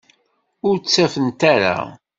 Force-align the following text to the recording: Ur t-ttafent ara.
Ur 0.67 0.75
t-ttafent 0.77 1.41
ara. 1.53 1.75